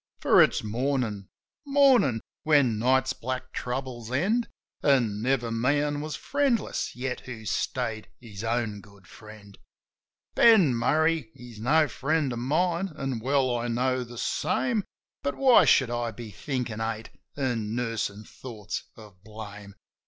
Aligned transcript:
For 0.19 0.41
it's 0.41 0.63
Mornin'! 0.63 1.27
Mornin'! 1.63 2.21
When 2.41 2.79
night's 2.79 3.13
black 3.13 3.51
troubles 3.53 4.09
end. 4.11 4.47
An' 4.81 5.21
never 5.21 5.51
man 5.51 6.01
was 6.01 6.15
friendless 6.15 6.95
yet 6.95 7.19
who 7.19 7.45
stayed 7.45 8.07
his 8.19 8.43
own 8.43 8.81
good 8.81 9.05
friend. 9.05 9.59
Ben 10.33 10.73
Murray, 10.73 11.29
he's 11.35 11.59
no 11.59 11.87
friend 11.87 12.33
of 12.33 12.39
mine, 12.39 12.91
an' 12.97 13.19
well 13.19 13.55
I 13.55 13.67
know 13.67 14.03
the 14.03 14.17
same; 14.17 14.83
But 15.21 15.35
why 15.37 15.65
should 15.65 15.91
I 15.91 16.09
be 16.09 16.31
thinkin' 16.31 16.79
hate, 16.79 17.11
an' 17.37 17.75
nursin' 17.75 18.23
thoughts 18.23 18.85
of 18.97 19.23
blame 19.23 19.75